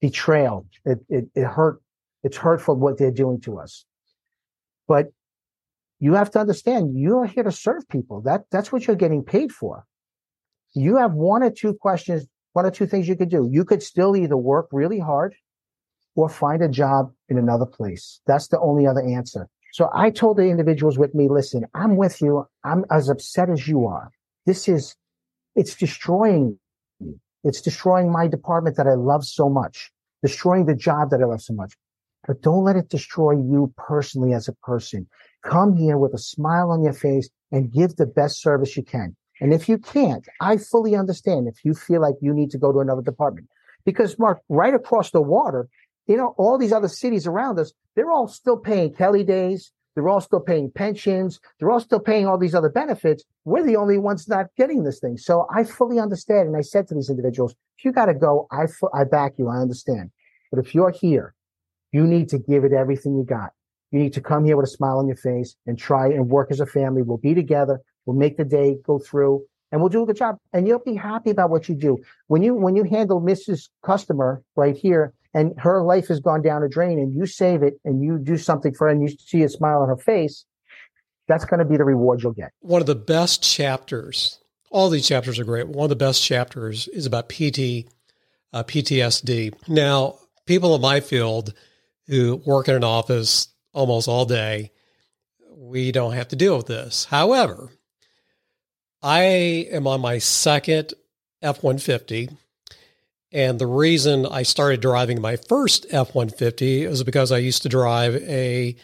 [0.00, 0.66] betrayal.
[0.84, 1.80] It, it, it hurt.
[2.22, 3.84] It's hurtful what they're doing to us.
[4.88, 5.12] But
[5.98, 8.20] you have to understand you're here to serve people.
[8.20, 9.86] That that's what you're getting paid for.
[10.74, 13.48] You have one or two questions, one or two things you could do.
[13.50, 15.34] You could still either work really hard
[16.14, 18.20] or find a job in another place.
[18.26, 19.48] That's the only other answer.
[19.72, 22.46] So I told the individuals with me, listen, I'm with you.
[22.64, 24.10] I'm as upset as you are.
[24.46, 24.96] This is,
[25.54, 26.58] it's destroying
[27.44, 29.90] it's destroying my department that I love so much,
[30.22, 31.74] destroying the job that I love so much.
[32.26, 35.06] But don't let it destroy you personally as a person.
[35.44, 39.14] Come here with a smile on your face and give the best service you can.
[39.40, 42.72] And if you can't, I fully understand if you feel like you need to go
[42.72, 43.48] to another department.
[43.84, 45.68] Because Mark, right across the water,
[46.06, 49.72] you know, all these other cities around us, they're all still paying Kelly days.
[49.96, 51.40] They're all still paying pensions.
[51.58, 53.24] They're all still paying all these other benefits.
[53.46, 55.16] We're the only ones not getting this thing.
[55.16, 56.48] So I fully understand.
[56.48, 59.48] And I said to these individuals, if you got to go, I, I back you.
[59.48, 60.10] I understand.
[60.52, 61.34] But if you're here,
[61.92, 63.52] you need to give it everything you got.
[63.90, 66.50] You need to come here with a smile on your face and try and work
[66.50, 67.00] as a family.
[67.00, 67.80] We'll be together.
[68.04, 70.36] We'll make the day go through and we'll do a good job.
[70.52, 71.98] And you'll be happy about what you do.
[72.26, 73.70] When you, when you handle Mrs.
[73.82, 77.74] Customer right here and her life has gone down a drain and you save it
[77.84, 80.46] and you do something for her and you see a smile on her face,
[81.28, 82.52] that's going to be the reward you'll get.
[82.60, 85.68] One of the best chapters, all these chapters are great.
[85.68, 87.84] One of the best chapters is about PT,
[88.54, 89.52] uh, PTSD.
[89.68, 91.52] Now, people in my field
[92.06, 94.72] who work in an office almost all day,
[95.54, 97.04] we don't have to deal with this.
[97.04, 97.68] However,
[99.02, 99.20] I
[99.70, 100.94] am on my second
[101.42, 102.30] F 150
[103.36, 107.68] and the reason I started driving my first F 150 was because I used to
[107.68, 108.74] drive a,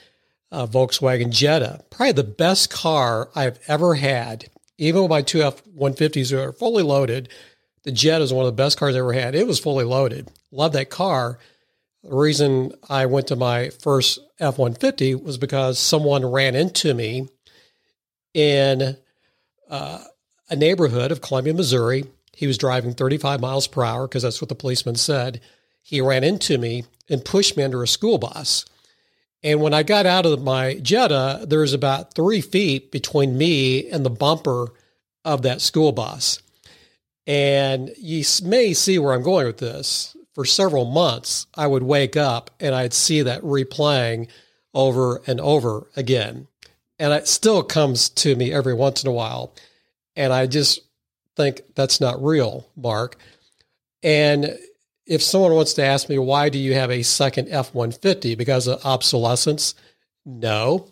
[0.51, 4.51] a, Volkswagen Jetta, probably the best car I've ever had.
[4.77, 7.31] Even with my two F 150s are fully loaded,
[7.85, 9.35] the Jetta is one of the best cars I ever had.
[9.35, 10.31] It was fully loaded.
[10.51, 11.38] Love that car.
[12.05, 17.27] The reason I went to my first F 150 was because someone ran into me
[18.35, 18.99] in
[19.71, 20.05] uh,
[20.51, 22.05] a neighborhood of Columbia, Missouri
[22.43, 25.41] he was driving 35 miles per hour because that's what the policeman said.
[25.81, 28.65] He ran into me and pushed me under a school bus.
[29.45, 33.89] And when I got out of my Jetta, there was about three feet between me
[33.89, 34.73] and the bumper
[35.25, 36.43] of that school bus.
[37.29, 40.17] And you may see where I'm going with this.
[40.35, 44.27] For several months, I would wake up and I'd see that replaying
[44.75, 46.49] over and over again.
[46.99, 49.55] And it still comes to me every once in a while.
[50.17, 50.81] And I just
[51.37, 53.16] think that's not real, Mark.
[54.03, 54.59] And
[55.07, 58.35] if someone wants to ask me, why do you have a second F 150?
[58.35, 59.75] Because of obsolescence?
[60.25, 60.88] No,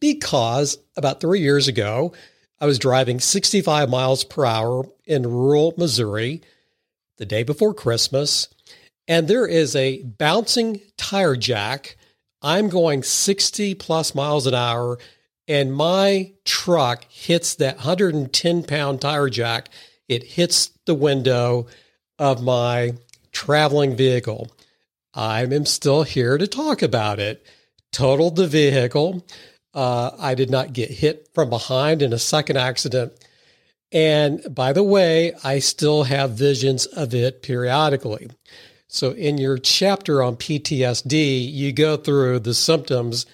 [0.00, 2.12] because about three years ago,
[2.60, 6.42] I was driving 65 miles per hour in rural Missouri
[7.18, 8.48] the day before Christmas,
[9.08, 11.96] and there is a bouncing tire jack.
[12.42, 14.98] I'm going 60 plus miles an hour
[15.48, 19.68] and my truck hits that 110 pound tire jack.
[20.08, 21.66] It hits the window
[22.18, 22.94] of my
[23.32, 24.50] traveling vehicle.
[25.14, 27.46] I am still here to talk about it.
[27.92, 29.24] Totaled the vehicle.
[29.72, 33.12] Uh, I did not get hit from behind in a second accident.
[33.92, 38.28] And by the way, I still have visions of it periodically.
[38.88, 43.26] So, in your chapter on PTSD, you go through the symptoms,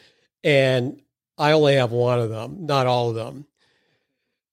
[0.43, 1.02] and
[1.43, 3.47] I only have one of them, not all of them.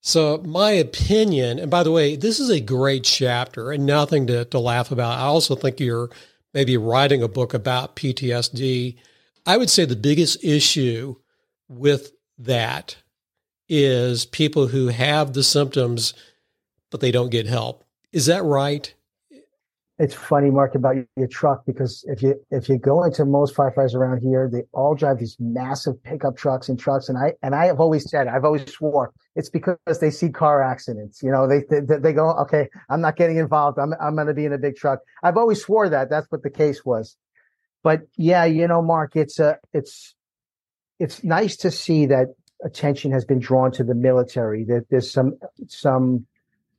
[0.00, 4.44] So, my opinion, and by the way, this is a great chapter and nothing to,
[4.46, 5.18] to laugh about.
[5.18, 6.10] I also think you're
[6.52, 8.96] maybe writing a book about PTSD.
[9.46, 11.14] I would say the biggest issue
[11.68, 12.96] with that
[13.68, 16.12] is people who have the symptoms,
[16.90, 17.84] but they don't get help.
[18.10, 18.92] Is that right?
[20.00, 23.94] It's funny, Mark, about your truck because if you if you go into most firefighters
[23.94, 27.10] around here, they all drive these massive pickup trucks and trucks.
[27.10, 30.62] And I and I have always said, I've always swore it's because they see car
[30.62, 31.22] accidents.
[31.22, 33.78] You know, they they, they go, okay, I'm not getting involved.
[33.78, 35.00] I'm I'm going to be in a big truck.
[35.22, 37.16] I've always swore that that's what the case was.
[37.82, 40.14] But yeah, you know, Mark, it's a it's
[40.98, 42.28] it's nice to see that
[42.64, 44.64] attention has been drawn to the military.
[44.64, 46.26] That there's some some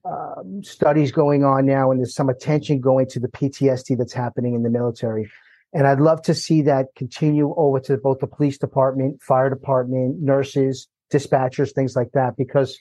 [0.05, 4.55] um, studies going on now, and there's some attention going to the PTSD that's happening
[4.55, 5.29] in the military.
[5.73, 10.21] And I'd love to see that continue over to both the police department, fire department,
[10.21, 12.77] nurses, dispatchers, things like that, because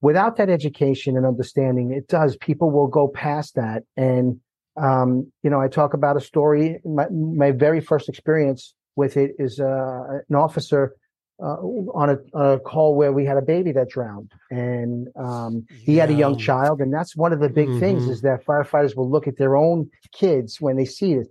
[0.00, 3.84] without that education and understanding, it does, people will go past that.
[3.96, 4.40] And,
[4.76, 6.80] um, you know, I talk about a story.
[6.84, 10.94] My, my very first experience with it is uh, an officer
[11.42, 14.32] uh, on a, a, call where we had a baby that drowned.
[14.50, 16.02] And um, he yeah.
[16.02, 16.80] had a young child.
[16.80, 17.80] And that's one of the big mm-hmm.
[17.80, 21.28] things is that firefighters will look at their own kids when they see it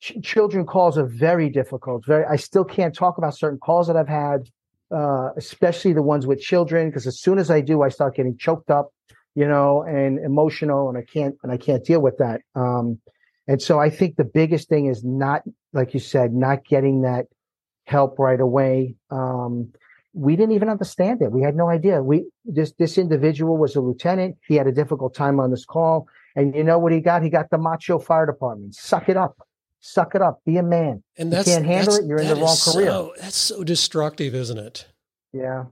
[0.00, 2.04] Ch- children calls are very difficult.
[2.06, 4.48] Very i still can't talk about certain calls that i've had
[4.90, 8.36] uh, especially the ones with children because as soon as i do i start getting
[8.38, 8.92] choked up
[9.34, 12.40] you know and emotional and i can't and i can't deal with that.
[12.54, 13.00] Um,
[13.46, 15.42] and so i think the biggest thing is not
[15.72, 17.26] like you said not getting that
[17.88, 18.94] help right away.
[19.10, 19.72] Um,
[20.12, 21.32] we didn't even understand it.
[21.32, 22.02] We had no idea.
[22.02, 24.36] We this this individual was a lieutenant.
[24.46, 27.22] He had a difficult time on this call, and you know what he got?
[27.22, 28.74] He got the macho fire department.
[28.74, 29.46] Suck it up,
[29.80, 30.40] suck it up.
[30.44, 31.02] Be a man.
[31.16, 32.04] And that's, you can't handle it.
[32.06, 32.88] You're in the wrong career.
[32.88, 34.86] So, that's so destructive, isn't it?
[35.32, 35.66] Yeah,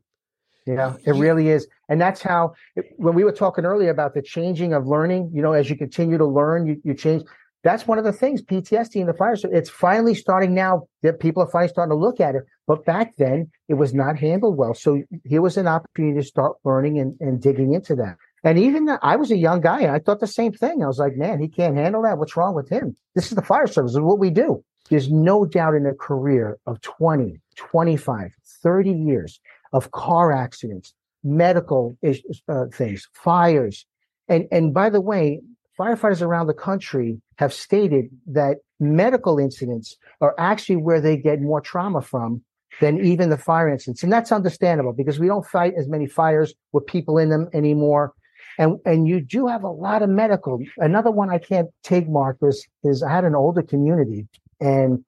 [0.66, 1.66] yeah, it really is.
[1.88, 2.54] And that's how
[2.96, 5.32] when we were talking earlier about the changing of learning.
[5.34, 7.24] You know, as you continue to learn, you, you change
[7.66, 9.34] that's one of the things PTSD in the fire.
[9.34, 12.44] So it's finally starting now that people are finally starting to look at it.
[12.66, 14.72] But back then it was not handled well.
[14.72, 18.16] So here was an opportunity to start learning and, and digging into that.
[18.44, 20.84] And even the, I was a young guy and I thought the same thing.
[20.84, 22.18] I was like, man, he can't handle that.
[22.18, 22.96] What's wrong with him?
[23.16, 23.92] This is the fire service.
[23.92, 24.62] This is what we do.
[24.88, 28.30] There's no doubt in a career of 20, 25,
[28.62, 29.40] 30 years
[29.72, 33.84] of car accidents, medical issues, uh, things, fires.
[34.28, 35.40] And, and by the way,
[35.78, 41.60] firefighters around the country have stated that medical incidents are actually where they get more
[41.60, 42.42] trauma from
[42.80, 44.02] than even the fire incidents.
[44.02, 48.12] And that's understandable because we don't fight as many fires with people in them anymore.
[48.58, 50.58] And and you do have a lot of medical.
[50.78, 54.26] Another one I can't take, Marcus, is I had an older community.
[54.60, 55.04] And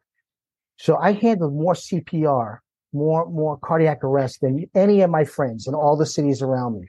[0.76, 2.58] so I handled more CPR,
[2.92, 6.88] more more cardiac arrest than any of my friends in all the cities around me.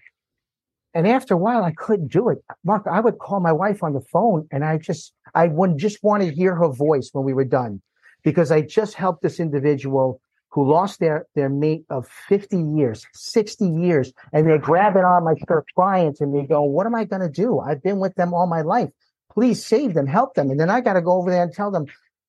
[0.93, 2.43] And after a while, I couldn't do it.
[2.63, 6.03] Mark, I would call my wife on the phone and I just, I would just
[6.03, 7.81] want to hear her voice when we were done
[8.23, 10.19] because I just helped this individual
[10.51, 14.11] who lost their, their mate of 50 years, 60 years.
[14.33, 17.29] And they're grabbing on my shirt crying to me going, what am I going to
[17.29, 17.59] do?
[17.59, 18.89] I've been with them all my life.
[19.31, 20.49] Please save them, help them.
[20.49, 21.85] And then I got to go over there and tell them,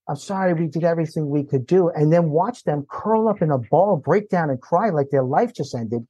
[0.06, 1.88] I'm sorry, we did everything we could do.
[1.88, 5.22] And then watch them curl up in a ball, break down and cry like their
[5.22, 6.06] life just ended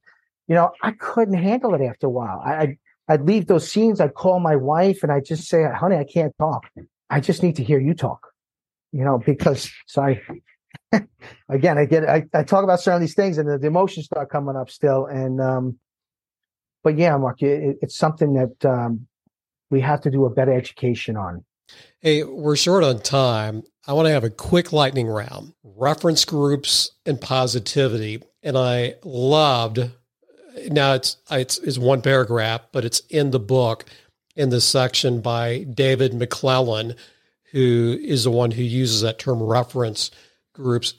[0.47, 2.41] you know, I couldn't handle it after a while.
[2.43, 2.77] I, I'd,
[3.07, 3.99] I'd leave those scenes.
[3.99, 6.69] I'd call my wife and I'd just say, honey, I can't talk.
[7.09, 8.27] I just need to hear you talk,
[8.91, 10.21] you know, because sorry.
[11.49, 14.29] Again, I get, I, I talk about certain these things and the, the emotions start
[14.29, 15.05] coming up still.
[15.05, 15.79] And, um,
[16.83, 19.07] but yeah, Mark, it, it's something that, um,
[19.71, 21.43] we have to do a better education on.
[21.99, 23.63] Hey, we're short on time.
[23.87, 25.53] I want to have a quick lightning round.
[25.63, 28.21] Reference groups and positivity.
[28.43, 29.89] And I loved
[30.69, 33.85] now it's, it's it's one paragraph, but it's in the book
[34.35, 36.95] in the section by David McClelland,
[37.51, 40.11] who is the one who uses that term reference
[40.53, 40.93] groups.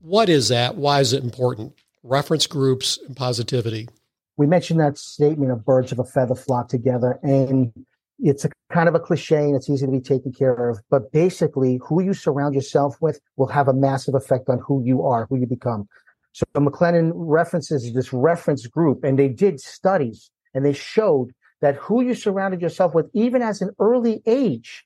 [0.00, 0.76] What is that?
[0.76, 1.74] Why is it important?
[2.02, 3.88] Reference groups and positivity.
[4.36, 7.72] We mentioned that statement of birds of a feather flock together, and
[8.18, 10.80] it's a kind of a cliche and it's easy to be taken care of.
[10.90, 15.04] But basically, who you surround yourself with will have a massive effect on who you
[15.04, 15.88] are, who you become.
[16.32, 22.02] So McLennan references this reference group, and they did studies and they showed that who
[22.02, 24.84] you surrounded yourself with, even as an early age,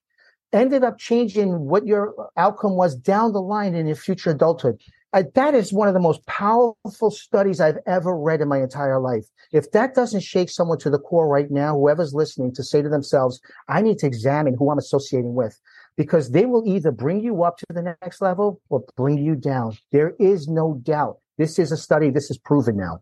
[0.53, 4.80] ended up changing what your outcome was down the line in your future adulthood.
[5.12, 9.01] Uh, that is one of the most powerful studies I've ever read in my entire
[9.01, 9.24] life.
[9.53, 12.88] If that doesn't shake someone to the core right now, whoever's listening to say to
[12.88, 15.59] themselves, I need to examine who I'm associating with
[15.97, 19.78] because they will either bring you up to the next level or bring you down.
[19.92, 21.18] There is no doubt.
[21.39, 22.11] This is a study.
[22.11, 23.01] This is proven now.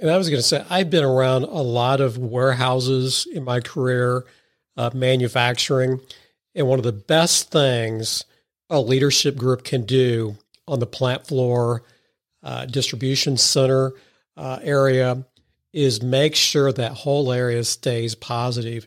[0.00, 3.60] And I was going to say, I've been around a lot of warehouses in my
[3.60, 4.24] career,
[4.76, 6.00] uh, manufacturing.
[6.54, 8.24] And one of the best things
[8.70, 11.82] a leadership group can do on the plant floor,
[12.42, 13.92] uh, distribution center
[14.36, 15.24] uh, area
[15.72, 18.86] is make sure that whole area stays positive.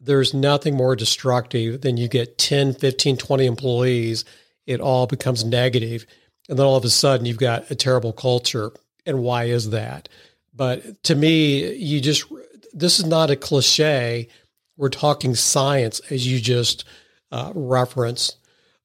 [0.00, 4.24] There's nothing more destructive than you get 10, 15, 20 employees,
[4.66, 6.06] it all becomes negative,
[6.48, 8.72] And then all of a sudden you've got a terrible culture.
[9.06, 10.08] And why is that?
[10.54, 12.24] But to me, you just,
[12.72, 14.28] this is not a cliche.
[14.76, 16.84] We're talking science, as you just
[17.30, 18.36] uh, referenced.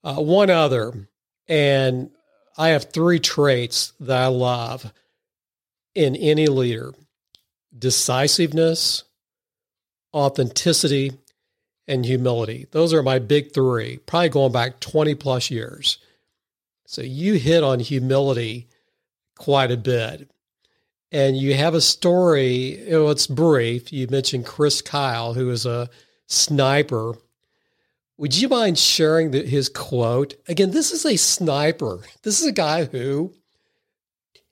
[0.04, 1.08] Uh, one other,
[1.48, 2.10] and
[2.58, 4.92] I have three traits that I love
[5.96, 6.94] in any leader
[7.78, 9.04] decisiveness,
[10.14, 11.12] authenticity,
[11.88, 12.68] and humility.
[12.72, 15.98] Those are my big three, probably going back 20 plus years.
[16.94, 18.68] So you hit on humility
[19.38, 20.30] quite a bit.
[21.12, 23.94] And you have a story, you know, it's brief.
[23.94, 25.90] You mentioned Chris Kyle, who is a
[26.28, 27.16] sniper
[28.18, 30.36] would you mind sharing the, his quote?
[30.48, 32.00] Again, this is a sniper.
[32.22, 33.34] This is a guy who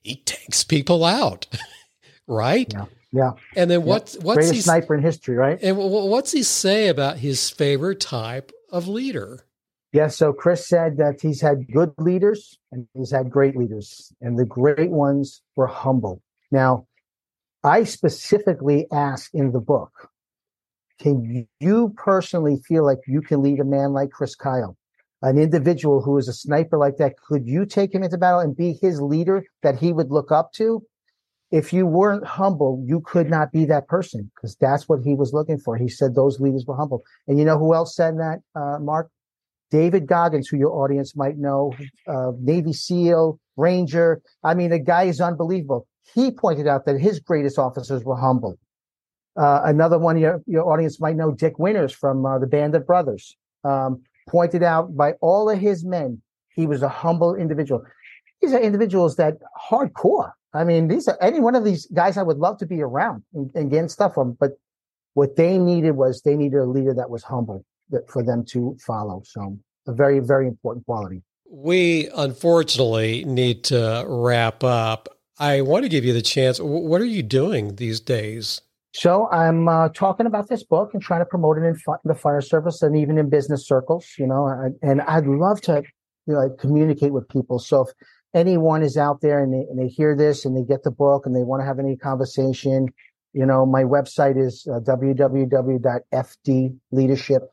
[0.03, 1.47] he takes people out,
[2.27, 2.71] right?
[2.73, 2.85] Yeah.
[3.13, 3.31] Yeah.
[3.55, 4.13] And then what?
[4.13, 4.23] Yeah.
[4.23, 5.59] What's greatest he, sniper in history, right?
[5.61, 9.45] And what's he say about his favorite type of leader?
[9.93, 10.07] Yeah.
[10.07, 14.45] So Chris said that he's had good leaders and he's had great leaders, and the
[14.45, 16.21] great ones were humble.
[16.51, 16.87] Now,
[17.63, 20.11] I specifically ask in the book
[21.01, 24.77] can you personally feel like you can lead a man like Chris Kyle,
[25.23, 27.17] an individual who is a sniper like that?
[27.17, 30.53] Could you take him into battle and be his leader that he would look up
[30.53, 30.83] to?
[31.49, 35.33] If you weren't humble, you could not be that person because that's what he was
[35.33, 35.75] looking for.
[35.75, 37.03] He said those leaders were humble.
[37.27, 39.09] And you know who else said that, uh, Mark?
[39.71, 41.73] David Goggins, who your audience might know,
[42.05, 44.21] uh, Navy SEAL, Ranger.
[44.43, 45.87] I mean, the guy is unbelievable.
[46.13, 48.59] He pointed out that his greatest officers were humble.
[49.37, 52.85] Uh, another one your, your audience might know, Dick Winters from uh, the Band of
[52.85, 56.21] Brothers, um, pointed out by all of his men,
[56.53, 57.81] he was a humble individual.
[58.41, 59.37] These are individuals that
[59.69, 60.31] hardcore.
[60.53, 63.23] I mean, these are any one of these guys I would love to be around
[63.33, 64.33] and, and getting stuff from.
[64.37, 64.51] But
[65.13, 68.77] what they needed was they needed a leader that was humble that, for them to
[68.85, 69.21] follow.
[69.25, 71.23] So a very, very important quality.
[71.49, 75.09] We unfortunately need to wrap up.
[75.37, 76.59] I want to give you the chance.
[76.59, 78.61] What are you doing these days?
[78.93, 82.13] So I'm uh, talking about this book and trying to promote it in, fi- the
[82.13, 85.83] fire service and even in business circles, you know, and, and I'd love to
[86.27, 87.59] you know, communicate with people.
[87.59, 87.93] So if
[88.33, 91.25] anyone is out there and they, and they hear this and they get the book
[91.25, 92.89] and they want to have any conversation,
[93.33, 97.47] you know, my website is uh, www.fdleadership.com,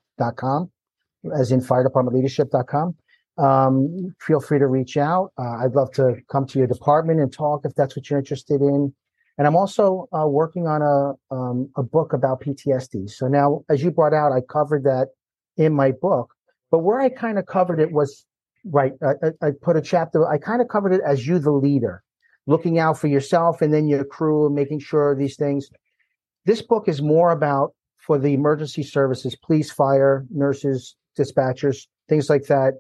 [1.35, 2.95] as in fire department leadership.com.
[3.39, 5.33] Um, feel free to reach out.
[5.39, 8.61] Uh, I'd love to come to your department and talk if that's what you're interested
[8.61, 8.93] in.
[9.39, 13.09] And I'm also uh, working on a um, a book about PTSD.
[13.09, 15.11] So now, as you brought out, I covered that
[15.57, 16.35] in my book.
[16.73, 18.27] But where I kind of covered it was
[18.65, 18.93] right.
[19.01, 20.29] I, I put a chapter.
[20.29, 22.03] I kind of covered it as you, the leader,
[22.47, 25.71] looking out for yourself and then your crew, making sure these things.
[26.45, 27.75] This book is more about
[28.09, 32.73] for the emergency services, police, fire, nurses, dispatchers, things like that,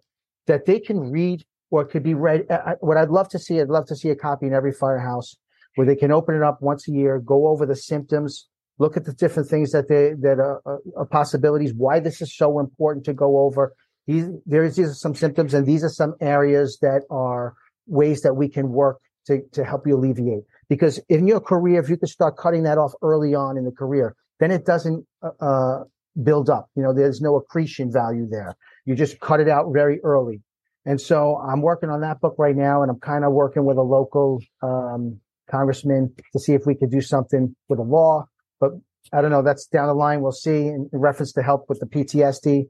[0.46, 2.46] that they can read or could be read.
[2.80, 5.36] What I'd love to see, I'd love to see a copy in every firehouse
[5.74, 8.48] where they can open it up once a year, go over the symptoms,
[8.78, 10.62] look at the different things that they that are,
[10.96, 13.74] are possibilities, why this is so important to go over.
[14.06, 17.52] These there's these are some symptoms, and these are some areas that are
[17.86, 20.44] ways that we can work to to help you alleviate.
[20.70, 23.72] Because in your career, if you could start cutting that off early on in the
[23.72, 25.84] career, then it doesn't uh, uh
[26.22, 26.68] build up.
[26.74, 28.56] You know, there's no accretion value there.
[28.84, 30.42] You just cut it out very early.
[30.84, 33.76] And so I'm working on that book right now, and I'm kind of working with
[33.76, 35.20] a local um,
[35.50, 38.26] congressman to see if we could do something with a law.
[38.60, 38.72] But
[39.12, 39.42] I don't know.
[39.42, 40.22] That's down the line.
[40.22, 42.68] We'll see in, in reference to help with the PTSD.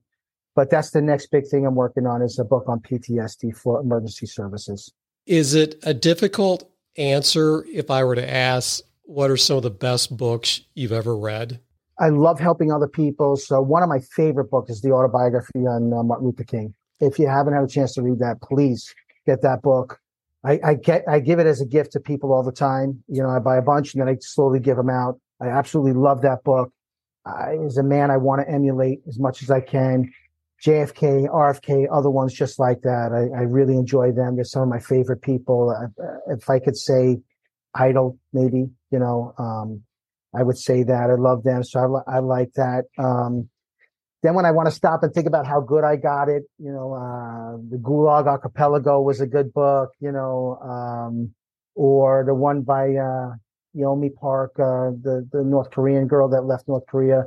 [0.55, 3.81] But that's the next big thing I'm working on is a book on PTSD for
[3.81, 4.93] emergency services.
[5.27, 9.71] Is it a difficult answer if I were to ask what are some of the
[9.71, 11.61] best books you've ever read?
[11.99, 13.37] I love helping other people.
[13.37, 16.75] So one of my favorite books is the autobiography on uh, Martin Luther King.
[17.01, 18.95] If you haven't had a chance to read that, please
[19.27, 19.99] get that book.
[20.45, 23.03] I, I get I give it as a gift to people all the time.
[23.09, 25.19] You know, I buy a bunch and then I slowly give them out.
[25.41, 26.71] I absolutely love that book.
[27.25, 30.13] I, as a man, I want to emulate as much as I can.
[30.65, 33.13] JFK, RFK, other ones just like that.
[33.13, 34.37] I, I really enjoy them.
[34.37, 35.71] They're some of my favorite people.
[35.71, 37.19] Uh, if I could say
[37.75, 39.83] idol, maybe, you know, um,
[40.35, 41.65] I would say that I love them.
[41.65, 42.85] So I, I like that.
[42.99, 43.49] Um,
[44.23, 46.73] then when I want to stop and think about how good I got it, you
[46.73, 51.35] know, uh, the Gulag Archipelago was a good book, you know, um,
[51.75, 53.35] or the one by, uh,
[53.77, 57.25] Yeonmi Park, uh, the, the North Korean girl that left North Korea.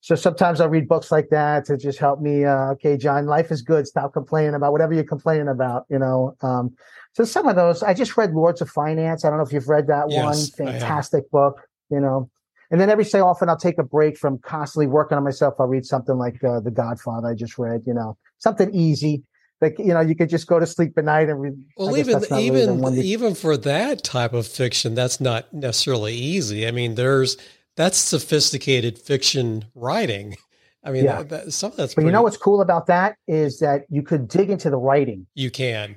[0.00, 2.44] So sometimes I'll read books like that to just help me.
[2.44, 3.86] Uh, okay, John, life is good.
[3.86, 6.36] Stop complaining about whatever you're complaining about, you know.
[6.40, 6.76] Um,
[7.14, 9.24] so some of those, I just read Lords of Finance.
[9.24, 10.68] I don't know if you've read that yes, one.
[10.68, 12.30] Fantastic book, you know.
[12.70, 15.54] And then every so often I'll take a break from constantly working on myself.
[15.58, 19.24] I'll read something like uh, The Godfather I just read, you know, something easy.
[19.60, 21.54] Like you know, you could just go to sleep at night and read.
[21.76, 26.68] Well, even even really even for that type of fiction, that's not necessarily easy.
[26.68, 27.36] I mean, there's
[27.78, 30.36] that's sophisticated fiction writing.
[30.84, 31.22] I mean, yeah.
[31.22, 31.94] that, that, some of that's.
[31.94, 34.76] But pretty, you know what's cool about that is that you could dig into the
[34.76, 35.26] writing.
[35.34, 35.96] You can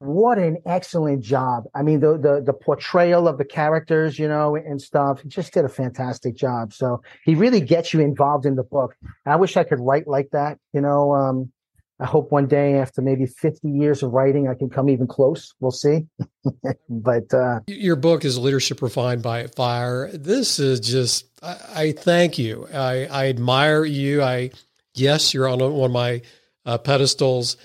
[0.00, 1.64] what an excellent job.
[1.74, 5.52] I mean, the, the, the portrayal of the characters, you know, and stuff, he just
[5.52, 6.72] did a fantastic job.
[6.72, 8.94] So he really gets you involved in the book.
[9.24, 11.12] I wish I could write like that, you know.
[11.12, 11.52] Um,
[12.00, 15.54] I hope one day after maybe 50 years of writing, I can come even close.
[15.60, 16.06] We'll see.
[16.88, 20.08] but uh, your book is Leadership Refined by Fire.
[20.12, 22.68] This is just, I, I thank you.
[22.72, 24.22] I, I, admire you.
[24.22, 24.50] I,
[24.94, 26.22] yes, you're on one of my
[26.64, 27.56] uh, pedestals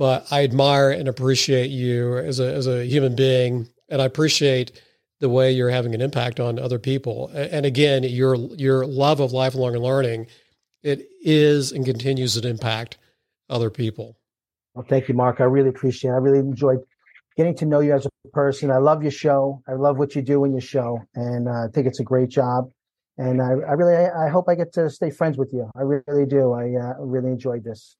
[0.00, 4.72] but I admire and appreciate you as a as a human being, and I appreciate
[5.18, 7.28] the way you're having an impact on other people.
[7.34, 10.26] And again, your your love of lifelong learning,
[10.82, 12.96] it is and continues an impact
[13.50, 14.16] other people.
[14.74, 15.40] Well, thank you, Mark.
[15.40, 16.14] I really appreciate it.
[16.14, 16.78] I really enjoyed
[17.36, 18.70] getting to know you as a person.
[18.70, 19.62] I love your show.
[19.68, 22.28] I love what you do in your show, and uh, I think it's a great
[22.28, 22.70] job.
[23.18, 25.70] And I, I really, I, I hope I get to stay friends with you.
[25.76, 26.52] I really do.
[26.52, 27.96] I uh, really enjoyed this.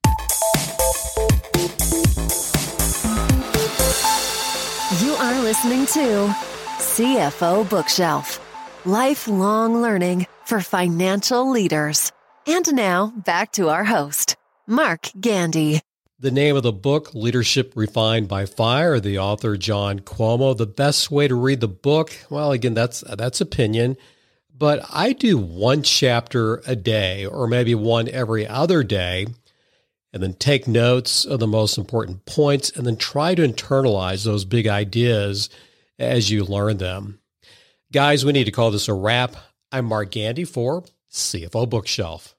[5.03, 6.34] You are listening to
[6.78, 8.40] CFO Bookshelf
[8.86, 12.12] Lifelong Learning for Financial Leaders.
[12.46, 14.36] And now back to our host,
[14.70, 15.80] Mark Gandy.
[16.20, 20.56] The name of the book, Leadership Refined by Fire, the author John Cuomo.
[20.56, 23.96] The best way to read the book, well, again, that's that's opinion,
[24.56, 29.26] but I do one chapter a day, or maybe one every other day
[30.12, 34.44] and then take notes of the most important points and then try to internalize those
[34.44, 35.50] big ideas
[35.98, 37.20] as you learn them.
[37.92, 39.34] Guys, we need to call this a wrap.
[39.72, 42.36] I'm Mark Gandy for CFO Bookshelf.